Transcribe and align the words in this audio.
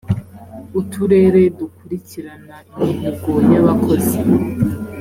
uturere 0.79 1.41
dukurikirana 1.57 2.55
imihigo 2.73 3.33
y’ 3.51 3.53
abakozi. 3.61 4.17